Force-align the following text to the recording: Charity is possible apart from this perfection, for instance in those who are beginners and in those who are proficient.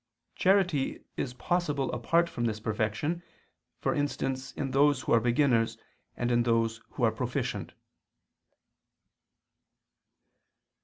Charity 0.33 1.03
is 1.15 1.35
possible 1.35 1.91
apart 1.91 2.27
from 2.27 2.45
this 2.45 2.59
perfection, 2.59 3.21
for 3.77 3.93
instance 3.93 4.51
in 4.53 4.71
those 4.71 5.01
who 5.01 5.11
are 5.13 5.19
beginners 5.19 5.77
and 6.17 6.31
in 6.31 6.41
those 6.41 6.81
who 6.93 7.03
are 7.03 7.11
proficient. 7.11 7.73